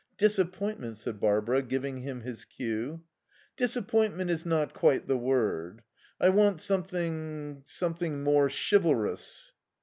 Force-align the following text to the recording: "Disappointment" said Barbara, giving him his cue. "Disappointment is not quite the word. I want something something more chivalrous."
"Disappointment" 0.17 0.97
said 0.97 1.19
Barbara, 1.19 1.61
giving 1.61 1.97
him 1.97 2.21
his 2.21 2.43
cue. 2.43 3.03
"Disappointment 3.55 4.31
is 4.31 4.47
not 4.47 4.73
quite 4.73 5.07
the 5.07 5.15
word. 5.15 5.83
I 6.19 6.29
want 6.29 6.59
something 6.59 7.61
something 7.65 8.23
more 8.23 8.49
chivalrous." 8.49 9.53